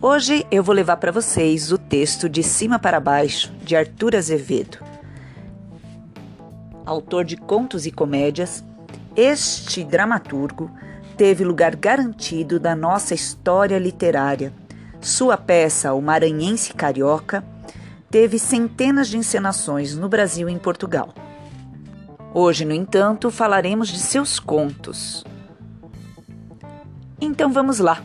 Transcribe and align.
Hoje 0.00 0.46
eu 0.48 0.62
vou 0.62 0.72
levar 0.72 0.96
para 0.98 1.10
vocês 1.10 1.72
o 1.72 1.76
texto 1.76 2.28
De 2.28 2.40
Cima 2.40 2.78
para 2.78 3.00
Baixo, 3.00 3.52
de 3.64 3.74
Arthur 3.74 4.14
Azevedo. 4.14 4.78
Autor 6.86 7.24
de 7.24 7.36
contos 7.36 7.84
e 7.84 7.90
comédias, 7.90 8.62
este 9.16 9.82
dramaturgo 9.82 10.70
teve 11.16 11.42
lugar 11.42 11.74
garantido 11.74 12.60
da 12.60 12.76
nossa 12.76 13.12
história 13.12 13.76
literária. 13.76 14.52
Sua 15.00 15.36
peça, 15.36 15.92
O 15.92 16.00
Maranhense 16.00 16.72
Carioca, 16.74 17.42
teve 18.08 18.38
centenas 18.38 19.08
de 19.08 19.18
encenações 19.18 19.96
no 19.96 20.08
Brasil 20.08 20.48
e 20.48 20.52
em 20.52 20.58
Portugal. 20.58 21.12
Hoje, 22.32 22.64
no 22.64 22.72
entanto, 22.72 23.32
falaremos 23.32 23.88
de 23.88 23.98
seus 23.98 24.38
contos. 24.38 25.24
Então 27.20 27.52
vamos 27.52 27.80
lá, 27.80 28.00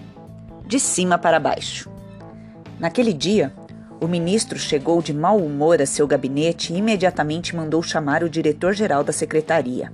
de 0.66 0.80
cima 0.80 1.17
para 1.17 1.40
baixo. 1.40 1.90
Naquele 2.80 3.13
dia, 3.13 3.54
o 4.02 4.08
ministro 4.08 4.59
chegou 4.59 5.02
de 5.02 5.13
mau 5.13 5.38
humor 5.38 5.81
a 5.81 5.85
seu 5.85 6.05
gabinete 6.05 6.73
e 6.73 6.77
imediatamente 6.77 7.55
mandou 7.55 7.81
chamar 7.81 8.23
o 8.23 8.30
diretor-geral 8.30 9.04
da 9.04 9.13
secretaria. 9.13 9.94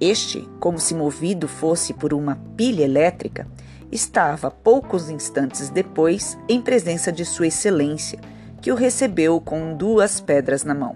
Este, 0.00 0.46
como 0.60 0.78
se 0.78 0.94
movido 0.94 1.48
fosse 1.48 1.94
por 1.94 2.12
uma 2.12 2.38
pilha 2.56 2.84
elétrica, 2.84 3.46
estava 3.90 4.50
poucos 4.50 5.08
instantes 5.08 5.70
depois 5.70 6.36
em 6.48 6.60
presença 6.60 7.10
de 7.12 7.24
Sua 7.24 7.46
Excelência, 7.46 8.18
que 8.60 8.72
o 8.72 8.74
recebeu 8.74 9.40
com 9.40 9.76
duas 9.76 10.20
pedras 10.20 10.64
na 10.64 10.74
mão. 10.74 10.94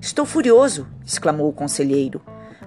Estou 0.00 0.26
furioso, 0.26 0.86
exclamou 1.04 1.48
o 1.48 1.52
conselheiro. 1.52 2.20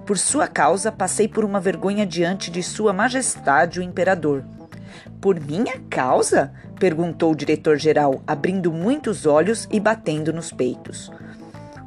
Por 0.05 0.18
sua 0.18 0.48
causa 0.48 0.91
passei 0.91 1.27
por 1.27 1.46
uma 1.46 1.60
vergonha 1.60 2.05
diante 2.05 2.49
de 2.49 2.63
Sua 2.63 2.91
Majestade 2.94 3.80
o 3.80 3.84
Imperador. 3.84 4.44
Por 5.20 5.40
minha 5.40 5.79
causa? 5.90 6.52
perguntou 6.79 7.32
o 7.32 7.35
diretor-geral, 7.35 8.21
abrindo 8.26 8.71
muitos 8.71 9.26
olhos 9.26 9.68
e 9.71 9.79
batendo 9.79 10.34
nos 10.34 10.52
peitos. 10.52 11.12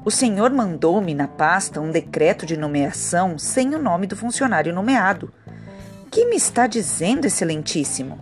O 0.04 0.10
senhor 0.10 0.50
mandou-me 0.50 1.14
na 1.14 1.26
pasta 1.26 1.80
um 1.80 1.90
decreto 1.90 2.44
de 2.44 2.56
nomeação 2.56 3.38
sem 3.38 3.74
o 3.74 3.82
nome 3.82 4.06
do 4.06 4.14
funcionário 4.14 4.74
nomeado. 4.74 5.32
Que 6.10 6.26
me 6.26 6.36
está 6.36 6.66
dizendo, 6.66 7.26
Excelentíssimo? 7.26 8.18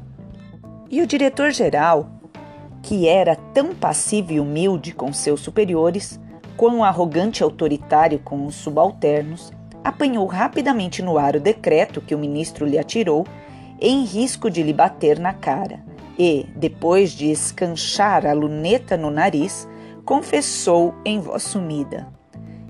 E 0.88 1.02
o 1.02 1.06
diretor-geral, 1.06 2.08
que 2.82 3.08
era 3.08 3.34
tão 3.34 3.74
passivo 3.74 4.32
e 4.32 4.38
humilde 4.38 4.92
com 4.92 5.12
seus 5.12 5.40
superiores, 5.40 6.20
quão 6.56 6.84
arrogante 6.84 7.40
e 7.40 7.44
autoritário 7.44 8.18
com 8.20 8.46
os 8.46 8.54
subalternos, 8.54 9.52
apanhou 9.82 10.26
rapidamente 10.26 11.02
no 11.02 11.18
ar 11.18 11.34
o 11.34 11.40
decreto 11.40 12.00
que 12.00 12.14
o 12.14 12.18
ministro 12.18 12.64
lhe 12.64 12.78
atirou, 12.78 13.26
em 13.84 14.04
risco 14.04 14.48
de 14.48 14.62
lhe 14.62 14.72
bater 14.72 15.18
na 15.18 15.32
cara, 15.32 15.80
e, 16.16 16.46
depois 16.54 17.10
de 17.10 17.32
escanchar 17.32 18.24
a 18.24 18.32
luneta 18.32 18.96
no 18.96 19.10
nariz, 19.10 19.68
confessou 20.04 20.94
em 21.04 21.18
voz 21.18 21.42
sumida: 21.42 22.06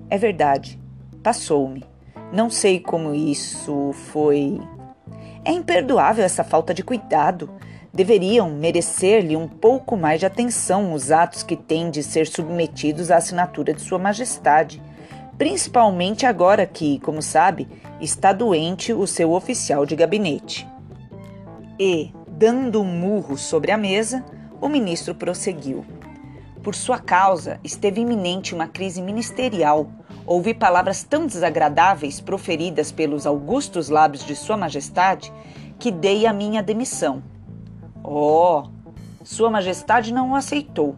É 0.08 0.16
verdade, 0.16 0.80
passou-me. 1.22 1.84
Não 2.32 2.48
sei 2.48 2.80
como 2.80 3.14
isso 3.14 3.92
foi. 3.92 4.58
É 5.44 5.52
imperdoável 5.52 6.24
essa 6.24 6.42
falta 6.42 6.72
de 6.72 6.82
cuidado. 6.82 7.50
Deveriam 7.92 8.48
merecer-lhe 8.48 9.36
um 9.36 9.46
pouco 9.46 9.98
mais 9.98 10.18
de 10.18 10.24
atenção 10.24 10.94
os 10.94 11.10
atos 11.10 11.42
que 11.42 11.56
têm 11.56 11.90
de 11.90 12.02
ser 12.02 12.26
submetidos 12.26 13.10
à 13.10 13.18
assinatura 13.18 13.74
de 13.74 13.82
Sua 13.82 13.98
Majestade, 13.98 14.82
principalmente 15.36 16.24
agora 16.24 16.64
que, 16.64 16.98
como 17.00 17.20
sabe, 17.20 17.68
está 18.00 18.32
doente 18.32 18.94
o 18.94 19.06
seu 19.06 19.32
oficial 19.32 19.84
de 19.84 19.94
gabinete. 19.94 20.71
E, 21.78 22.12
dando 22.28 22.80
um 22.80 22.84
murro 22.84 23.36
sobre 23.36 23.70
a 23.70 23.78
mesa, 23.78 24.24
o 24.60 24.68
ministro 24.68 25.14
prosseguiu. 25.14 25.84
Por 26.62 26.74
sua 26.74 26.98
causa, 26.98 27.58
esteve 27.64 28.00
iminente 28.00 28.54
uma 28.54 28.68
crise 28.68 29.02
ministerial. 29.02 29.88
Ouvi 30.24 30.54
palavras 30.54 31.02
tão 31.02 31.26
desagradáveis 31.26 32.20
proferidas 32.20 32.92
pelos 32.92 33.26
augustos 33.26 33.88
lábios 33.88 34.24
de 34.24 34.36
Sua 34.36 34.56
Majestade 34.56 35.32
que 35.78 35.90
dei 35.90 36.24
a 36.24 36.32
minha 36.32 36.62
demissão. 36.62 37.22
Oh, 38.04 38.62
Sua 39.24 39.50
Majestade 39.50 40.14
não 40.14 40.30
o 40.30 40.36
aceitou. 40.36 40.94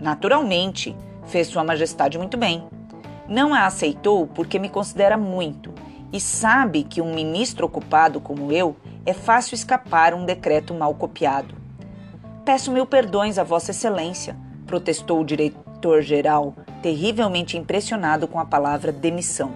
Naturalmente, 0.00 0.96
fez 1.26 1.48
Sua 1.48 1.62
Majestade 1.62 2.16
muito 2.16 2.38
bem. 2.38 2.66
Não 3.28 3.52
a 3.52 3.66
aceitou 3.66 4.26
porque 4.26 4.58
me 4.58 4.70
considera 4.70 5.18
muito 5.18 5.74
e 6.10 6.18
sabe 6.20 6.84
que 6.84 7.02
um 7.02 7.14
ministro 7.14 7.66
ocupado 7.66 8.20
como 8.20 8.50
eu 8.50 8.74
é 9.06 9.14
fácil 9.14 9.54
escapar 9.54 10.12
um 10.12 10.24
decreto 10.24 10.74
mal 10.74 10.94
copiado. 10.94 11.54
Peço 12.44 12.70
mil 12.70 12.84
perdões 12.84 13.38
a 13.38 13.44
Vossa 13.44 13.70
Excelência, 13.70 14.36
protestou 14.66 15.20
o 15.20 15.24
diretor-geral, 15.24 16.54
terrivelmente 16.82 17.56
impressionado 17.56 18.28
com 18.28 18.38
a 18.38 18.44
palavra 18.44 18.92
demissão. 18.92 19.52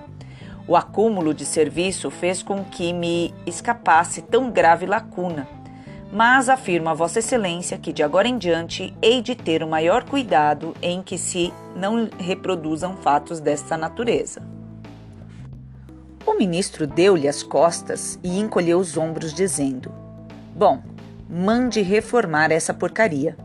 O 0.67 0.77
acúmulo 0.77 1.35
de 1.35 1.45
serviço 1.45 2.11
fez 2.11 2.43
com 2.43 2.65
que 2.65 2.93
me 2.93 3.35
escapasse 3.45 4.23
tão 4.23 4.51
grave 4.51 4.87
lacuna 4.87 5.61
mas 6.13 6.49
afirmo 6.49 6.89
a 6.89 6.95
Vossa 6.95 7.21
Excelência 7.21 7.79
que 7.79 7.93
de 7.93 8.03
agora 8.03 8.27
em 8.27 8.37
diante 8.37 8.93
hei 9.01 9.23
de 9.23 9.35
ter 9.35 9.63
o 9.63 9.69
maior 9.69 10.05
cuidado 10.05 10.75
em 10.83 11.03
que 11.03 11.17
se 11.17 11.53
não 11.77 12.09
reproduzam 12.19 12.97
fatos 12.97 13.39
desta 13.39 13.77
natureza. 13.77 14.43
O 16.27 16.35
ministro 16.35 16.87
deu-lhe 16.87 17.27
as 17.27 17.43
costas 17.43 18.19
e 18.23 18.39
encolheu 18.39 18.79
os 18.79 18.97
ombros, 18.97 19.33
dizendo: 19.33 19.93
Bom, 20.55 20.83
mande 21.29 21.81
reformar 21.81 22.51
essa 22.51 22.75
porcaria. 22.75 23.37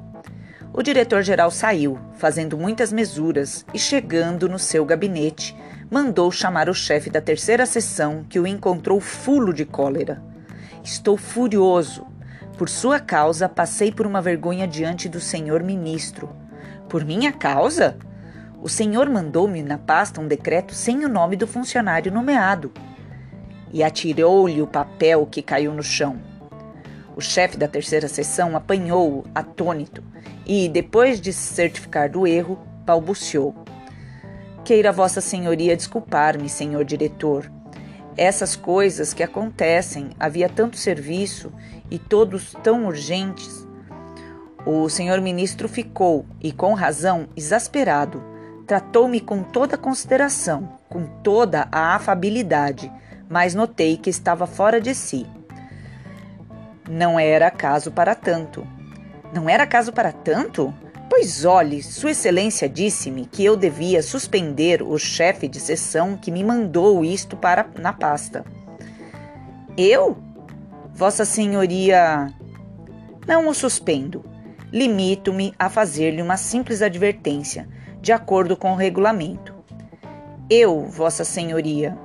O 0.74 0.84
diretor-geral 0.84 1.50
saiu, 1.50 1.98
fazendo 2.18 2.58
muitas 2.58 2.92
mesuras, 2.92 3.66
e 3.74 3.80
chegando 3.80 4.50
no 4.50 4.60
seu 4.60 4.84
gabinete, 4.84 5.56
mandou 5.90 6.30
chamar 6.32 6.70
o 6.70 6.74
chefe 6.74 7.10
da 7.10 7.22
terceira 7.22 7.66
sessão, 7.66 8.26
que 8.28 8.40
o 8.40 8.46
encontrou 8.46 9.00
fulo 9.00 9.54
de 9.54 9.64
cólera. 9.64 10.22
Estou 10.84 11.16
furioso, 11.16 12.06
por 12.58 12.70
sua 12.70 13.00
causa, 13.00 13.50
passei 13.50 13.92
por 13.92 14.08
uma 14.08 14.22
vergonha 14.22 14.68
diante 14.68 15.10
do 15.10 15.20
senhor 15.20 15.62
ministro. 15.62 16.30
Por 16.88 17.04
minha 17.04 17.32
causa? 17.32 17.98
O 18.66 18.68
senhor 18.68 19.08
mandou-me 19.08 19.62
na 19.62 19.78
pasta 19.78 20.20
um 20.20 20.28
decreto 20.28 20.74
sem 20.74 21.06
o 21.06 21.08
nome 21.08 21.36
do 21.36 21.46
funcionário 21.46 22.12
nomeado. 22.12 22.72
E 23.72 23.84
atirou-lhe 23.84 24.60
o 24.60 24.66
papel 24.66 25.28
que 25.28 25.44
caiu 25.44 25.72
no 25.72 25.84
chão. 25.84 26.20
O 27.16 27.22
chefe 27.22 27.58
da 27.58 27.68
terceira 27.68 28.08
sessão 28.08 28.58
apanhou-o 28.58 29.24
atônito 29.36 30.04
e, 30.48 30.68
depois 30.68 31.22
de 31.22 31.32
se 31.32 31.54
certificar 31.54 32.10
do 32.10 32.26
erro, 32.26 32.58
balbuciou. 32.84 33.54
Queira 34.64 34.92
Vossa 34.92 35.22
Senhoria 35.22 35.78
desculpar-me, 35.78 36.50
senhor 36.50 36.84
diretor 36.84 37.52
essas 38.18 38.56
coisas 38.56 39.14
que 39.14 39.22
acontecem, 39.22 40.10
havia 40.20 40.50
tanto 40.50 40.78
serviço 40.78 41.52
e 41.92 42.00
todos 42.00 42.56
tão 42.64 42.88
urgentes. 42.88 43.68
O 44.66 44.88
senhor 44.88 45.20
ministro 45.20 45.68
ficou, 45.68 46.26
e 46.42 46.52
com 46.52 46.74
razão, 46.74 47.28
exasperado. 47.36 48.35
Tratou-me 48.66 49.20
com 49.20 49.44
toda 49.44 49.78
consideração, 49.78 50.80
com 50.90 51.06
toda 51.06 51.68
a 51.72 51.96
afabilidade, 51.96 52.92
mas 53.30 53.54
notei 53.54 53.98
que 53.98 54.10
estava 54.10 54.48
fora 54.48 54.82
de 54.82 54.96
si. 54.96 55.26
Não 56.90 57.20
era 57.20 57.52
caso 57.52 57.92
para 57.92 58.16
tanto. 58.16 58.68
Não 59.34 59.50
era 59.50 59.68
caso 59.68 59.92
para 59.92 60.12
tanto? 60.12 60.74
Pois 61.10 61.46
olhe, 61.46 61.84
Sua 61.84 62.12
Excelência 62.12 62.68
disse-me 62.68 63.26
que 63.26 63.46
eu 63.46 63.56
devia 63.56 64.02
suspender 64.02 64.82
o 64.82 64.98
chefe 64.98 65.48
de 65.48 65.60
sessão 65.60 66.18
que 66.18 66.32
me 66.32 66.44
mandou 66.44 67.06
isto 67.06 67.38
para 67.38 67.68
na 67.80 67.94
pasta. 67.94 68.44
Eu? 69.78 70.18
Vossa 70.94 71.24
Senhoria. 71.24 72.34
Não 73.28 73.48
o 73.48 73.54
suspendo. 73.54 74.26
Limito-me 74.72 75.54
a 75.60 75.70
fazer-lhe 75.70 76.22
uma 76.22 76.38
simples 76.38 76.82
advertência, 76.82 77.68
de 78.06 78.12
acordo 78.12 78.56
com 78.56 78.72
o 78.72 78.76
regulamento. 78.76 79.52
Eu, 80.48 80.86
Vossa 80.86 81.24
Senhoria. 81.24 81.98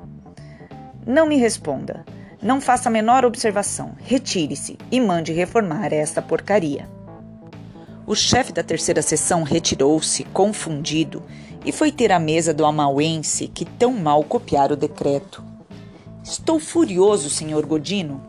Não 1.06 1.26
me 1.26 1.36
responda. 1.36 2.06
Não 2.42 2.58
faça 2.58 2.88
a 2.88 2.90
menor 2.90 3.22
observação. 3.22 3.94
Retire-se 3.98 4.78
e 4.90 4.98
mande 4.98 5.30
reformar 5.30 5.92
esta 5.92 6.22
porcaria. 6.22 6.88
O 8.06 8.14
chefe 8.14 8.50
da 8.50 8.62
terceira 8.62 9.02
sessão 9.02 9.42
retirou-se, 9.42 10.24
confundido, 10.24 11.22
e 11.66 11.70
foi 11.70 11.92
ter 11.92 12.12
a 12.12 12.18
mesa 12.18 12.54
do 12.54 12.64
amauense 12.64 13.46
que 13.46 13.66
tão 13.66 13.92
mal 13.92 14.24
copiara 14.24 14.72
o 14.72 14.78
decreto. 14.78 15.44
Estou 16.24 16.58
furioso, 16.58 17.28
senhor 17.28 17.66
Godino. 17.66 18.22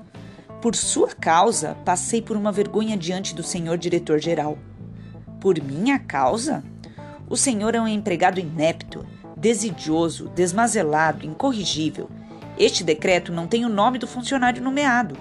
Por 0.62 0.76
sua 0.76 1.08
causa, 1.08 1.78
passei 1.86 2.22
por 2.22 2.36
uma 2.36 2.52
vergonha 2.52 2.98
diante 2.98 3.34
do 3.34 3.42
senhor 3.42 3.78
diretor-geral. 3.78 4.58
Por 5.40 5.58
minha 5.64 5.98
causa? 5.98 6.62
O 7.32 7.38
senhor 7.38 7.74
é 7.74 7.80
um 7.80 7.88
empregado 7.88 8.42
inepto, 8.42 9.08
desidioso, 9.38 10.28
desmazelado, 10.36 11.26
incorrigível. 11.26 12.10
Este 12.60 12.84
decreto 12.84 13.32
não 13.32 13.48
tem 13.48 13.64
o 13.64 13.70
nome 13.70 13.98
do 13.98 14.06
funcionário 14.06 14.62
nomeado. 14.62 15.18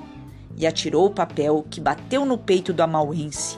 e 0.56 0.66
atirou 0.66 1.06
o 1.06 1.14
papel 1.14 1.64
que 1.70 1.80
bateu 1.80 2.26
no 2.26 2.36
peito 2.36 2.72
do 2.72 2.82
amauense. 2.82 3.56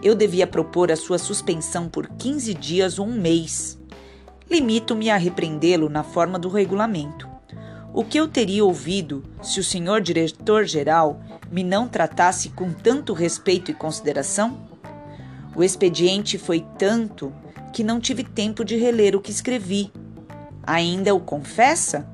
Eu 0.00 0.14
devia 0.14 0.46
propor 0.46 0.92
a 0.92 0.96
sua 0.96 1.18
suspensão 1.18 1.88
por 1.88 2.06
15 2.06 2.54
dias 2.54 3.00
ou 3.00 3.06
um 3.06 3.20
mês. 3.20 3.76
Limito-me 4.48 5.10
a 5.10 5.16
repreendê-lo 5.16 5.88
na 5.88 6.04
forma 6.04 6.38
do 6.38 6.48
regulamento. 6.48 7.28
O 7.92 8.04
que 8.04 8.18
eu 8.18 8.28
teria 8.28 8.64
ouvido 8.64 9.24
se 9.42 9.58
o 9.58 9.64
senhor 9.64 10.00
diretor-geral 10.00 11.20
me 11.50 11.64
não 11.64 11.88
tratasse 11.88 12.50
com 12.50 12.72
tanto 12.72 13.12
respeito 13.12 13.72
e 13.72 13.74
consideração? 13.74 14.56
O 15.56 15.64
expediente 15.64 16.38
foi 16.38 16.64
tanto 16.78 17.32
que 17.72 17.84
não 17.84 18.00
tive 18.00 18.24
tempo 18.24 18.64
de 18.64 18.76
reler 18.76 19.14
o 19.14 19.20
que 19.20 19.30
escrevi. 19.30 19.92
Ainda 20.62 21.14
o 21.14 21.20
confessa? 21.20 22.08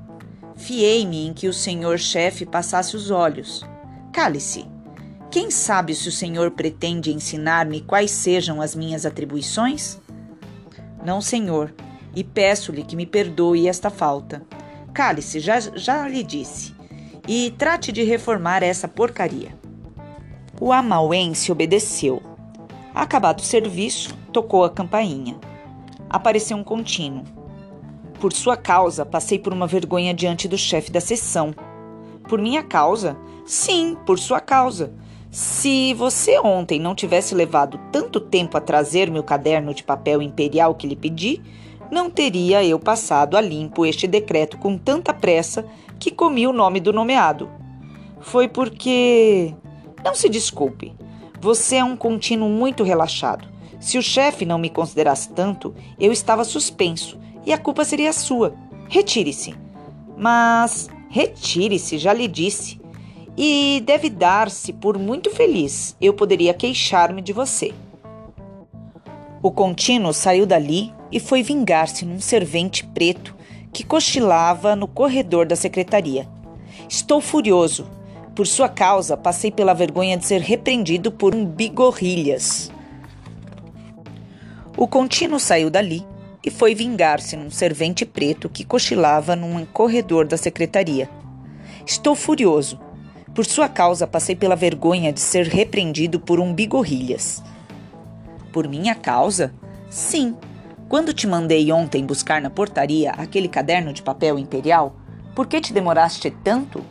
Fiei-me 0.55 1.27
em 1.27 1.33
que 1.33 1.47
o 1.47 1.53
senhor 1.53 1.99
chefe 1.99 2.45
passasse 2.45 2.95
os 2.95 3.11
olhos. 3.11 3.63
Cale-se. 4.11 4.65
Quem 5.29 5.51
sabe 5.51 5.93
se 5.93 6.07
o 6.09 6.11
senhor 6.11 6.51
pretende 6.51 7.13
ensinar-me 7.13 7.81
quais 7.81 8.11
sejam 8.11 8.61
as 8.61 8.73
minhas 8.73 9.05
atribuições? 9.05 9.99
Não, 11.05 11.21
senhor, 11.21 11.73
e 12.15 12.23
peço-lhe 12.23 12.83
que 12.83 12.95
me 12.95 13.05
perdoe 13.05 13.67
esta 13.67 13.89
falta. 13.89 14.41
Cale-se, 14.93 15.39
já, 15.39 15.59
já 15.59 16.07
lhe 16.07 16.23
disse. 16.23 16.73
E 17.27 17.53
trate 17.57 17.91
de 17.91 18.03
reformar 18.03 18.63
essa 18.63 18.87
porcaria. 18.87 19.55
O 20.59 20.71
amauense 20.71 21.51
obedeceu. 21.51 22.23
Acabado 22.95 23.41
o 23.41 23.43
serviço, 23.43 24.17
tocou 24.33 24.63
a 24.63 24.71
campainha. 24.71 25.35
Apareceu 26.09 26.57
um 26.57 26.63
contínuo. 26.63 27.23
Por 28.19 28.33
sua 28.33 28.57
causa, 28.57 29.05
passei 29.05 29.37
por 29.37 29.53
uma 29.53 29.67
vergonha 29.67 30.13
diante 30.13 30.47
do 30.47 30.57
chefe 30.57 30.91
da 30.91 30.99
sessão. 30.99 31.53
Por 32.27 32.41
minha 32.41 32.63
causa? 32.63 33.17
Sim, 33.45 33.95
por 34.05 34.17
sua 34.17 34.39
causa. 34.39 34.93
Se 35.29 35.93
você 35.93 36.39
ontem 36.39 36.79
não 36.79 36.95
tivesse 36.95 37.35
levado 37.35 37.79
tanto 37.91 38.19
tempo 38.19 38.57
a 38.57 38.61
trazer-me 38.61 39.19
o 39.19 39.23
caderno 39.23 39.73
de 39.73 39.83
papel 39.83 40.21
imperial 40.21 40.73
que 40.73 40.87
lhe 40.87 40.95
pedi, 40.95 41.41
não 41.91 42.09
teria 42.09 42.63
eu 42.63 42.79
passado 42.79 43.37
a 43.37 43.41
limpo 43.41 43.85
este 43.85 44.07
decreto 44.07 44.57
com 44.57 44.77
tanta 44.77 45.13
pressa 45.13 45.65
que 45.99 46.11
comi 46.11 46.47
o 46.47 46.53
nome 46.53 46.79
do 46.79 46.91
nomeado. 46.91 47.49
Foi 48.19 48.47
porque. 48.47 49.53
Não 50.03 50.15
se 50.15 50.27
desculpe. 50.27 50.93
Você 51.39 51.75
é 51.75 51.83
um 51.83 51.95
contínuo 51.95 52.49
muito 52.49 52.83
relaxado. 52.83 53.47
Se 53.79 53.97
o 53.97 54.01
chefe 54.01 54.45
não 54.45 54.57
me 54.57 54.69
considerasse 54.69 55.29
tanto, 55.29 55.73
eu 55.99 56.11
estava 56.11 56.43
suspenso 56.43 57.17
e 57.45 57.53
a 57.53 57.57
culpa 57.57 57.85
seria 57.85 58.11
sua. 58.11 58.53
Retire-se. 58.89 59.55
Mas 60.17 60.89
retire-se, 61.09 61.97
já 61.97 62.13
lhe 62.13 62.27
disse. 62.27 62.79
E 63.37 63.81
deve 63.85 64.09
dar-se 64.09 64.73
por 64.73 64.97
muito 64.97 65.29
feliz. 65.29 65.95
Eu 66.01 66.13
poderia 66.13 66.53
queixar-me 66.53 67.21
de 67.21 67.31
você. 67.31 67.73
O 69.41 69.51
contínuo 69.51 70.11
saiu 70.11 70.45
dali 70.45 70.91
e 71.11 71.19
foi 71.19 71.43
vingar-se 71.43 72.03
num 72.03 72.19
servente 72.19 72.83
preto 72.83 73.35
que 73.71 73.83
cochilava 73.83 74.75
no 74.75 74.87
corredor 74.87 75.45
da 75.45 75.55
secretaria. 75.55 76.27
Estou 76.89 77.21
furioso. 77.21 77.87
Por 78.33 78.47
sua 78.47 78.67
causa, 78.67 79.15
passei 79.15 79.51
pela 79.51 79.73
vergonha 79.73 80.17
de 80.17 80.25
ser 80.25 80.41
repreendido 80.41 81.11
por 81.11 81.35
um 81.35 81.45
bigorrilhas. 81.45 82.71
O 84.77 84.87
contínuo 84.87 85.39
saiu 85.39 85.71
dali 85.71 86.05
e 86.45 86.51
foi 86.51 86.75
vingar-se 86.75 87.35
num 87.35 87.49
servente 87.49 88.05
preto 88.05 88.47
que 88.47 88.63
cochilava 88.63 89.35
num 89.35 89.65
corredor 89.65 90.27
da 90.27 90.37
secretaria. 90.37 91.09
Estou 91.83 92.15
furioso. 92.15 92.79
Por 93.33 93.43
sua 93.43 93.67
causa, 93.67 94.05
passei 94.05 94.35
pela 94.35 94.55
vergonha 94.55 95.11
de 95.11 95.19
ser 95.19 95.47
repreendido 95.47 96.19
por 96.19 96.39
um 96.39 96.53
bigorrilhas. 96.53 97.43
Por 98.53 98.67
minha 98.67 98.93
causa? 98.93 99.51
Sim. 99.89 100.35
Quando 100.87 101.11
te 101.11 101.25
mandei 101.25 101.71
ontem 101.71 102.05
buscar 102.05 102.39
na 102.39 102.51
portaria 102.51 103.11
aquele 103.11 103.47
caderno 103.47 103.91
de 103.91 104.03
papel 104.03 104.37
imperial, 104.37 104.95
por 105.33 105.47
que 105.47 105.59
te 105.59 105.73
demoraste 105.73 106.29
tanto? 106.43 106.85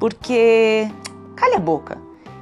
Porque. 0.00 0.90
Calha 1.36 1.56
a 1.56 1.60
boca. 1.60 1.98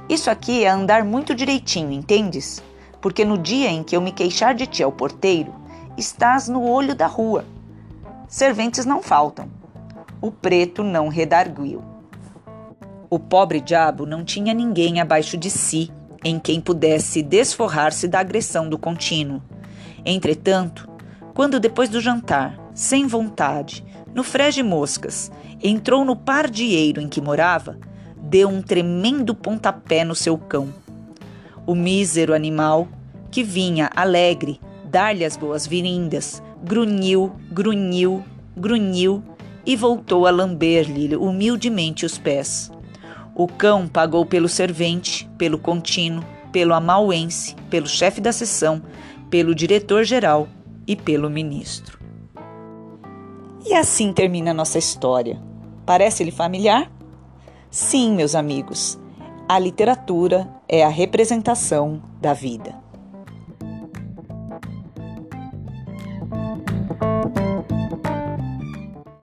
Isso 0.09 0.29
aqui 0.29 0.63
é 0.63 0.69
andar 0.69 1.03
muito 1.03 1.35
direitinho, 1.35 1.91
entendes? 1.91 2.63
Porque 3.05 3.23
no 3.23 3.37
dia 3.37 3.69
em 3.69 3.83
que 3.83 3.95
eu 3.95 4.01
me 4.01 4.11
queixar 4.11 4.55
de 4.55 4.65
ti 4.65 4.81
ao 4.81 4.91
porteiro, 4.91 5.53
estás 5.95 6.47
no 6.47 6.67
olho 6.67 6.95
da 6.95 7.05
rua. 7.05 7.45
Serventes 8.27 8.83
não 8.83 8.99
faltam. 8.99 9.47
O 10.19 10.31
preto 10.31 10.83
não 10.83 11.07
redarguiu. 11.07 11.83
O 13.07 13.19
pobre 13.19 13.61
diabo 13.61 14.07
não 14.07 14.25
tinha 14.25 14.55
ninguém 14.55 14.99
abaixo 14.99 15.37
de 15.37 15.51
si 15.51 15.91
em 16.23 16.39
quem 16.39 16.59
pudesse 16.59 17.21
desforrar-se 17.21 18.07
da 18.07 18.21
agressão 18.21 18.67
do 18.67 18.75
contínuo. 18.75 19.39
Entretanto, 20.03 20.89
quando 21.35 21.59
depois 21.59 21.89
do 21.89 22.01
jantar, 22.01 22.59
sem 22.73 23.05
vontade, 23.05 23.85
no 24.15 24.23
frege 24.23 24.63
moscas, 24.63 25.31
entrou 25.61 26.03
no 26.03 26.15
pardieiro 26.15 26.99
em 26.99 27.07
que 27.07 27.21
morava, 27.21 27.77
deu 28.17 28.49
um 28.49 28.63
tremendo 28.63 29.35
pontapé 29.35 30.03
no 30.03 30.15
seu 30.15 30.39
cão. 30.39 30.73
O 31.67 31.73
mísero 31.73 32.33
animal, 32.33 32.87
que 33.31 33.43
vinha 33.43 33.89
alegre 33.95 34.59
dar-lhe 34.85 35.25
as 35.25 35.35
boas-vindas, 35.35 36.41
grunhiu, 36.63 37.31
grunhiu, 37.51 38.23
grunhiu 38.55 39.23
e 39.65 39.75
voltou 39.75 40.27
a 40.27 40.31
lamber-lhe 40.31 41.15
humildemente 41.15 42.05
os 42.05 42.17
pés. 42.17 42.71
O 43.33 43.47
cão 43.47 43.87
pagou 43.87 44.25
pelo 44.25 44.47
servente, 44.47 45.27
pelo 45.37 45.57
contínuo, 45.57 46.23
pelo 46.51 46.73
amauense, 46.73 47.55
pelo 47.69 47.87
chefe 47.87 48.21
da 48.21 48.31
sessão, 48.31 48.81
pelo 49.29 49.53
diretor-geral 49.53 50.47
e 50.87 50.95
pelo 50.95 51.29
ministro. 51.29 51.99
E 53.65 53.73
assim 53.73 54.13
termina 54.13 54.53
nossa 54.53 54.77
história. 54.77 55.41
Parece-lhe 55.85 56.31
familiar? 56.31 56.89
Sim, 57.69 58.15
meus 58.15 58.35
amigos, 58.35 58.97
a 59.49 59.59
literatura 59.59 60.47
é 60.67 60.83
a 60.83 60.89
representação 60.89 62.01
da 62.21 62.33
vida. 62.33 62.84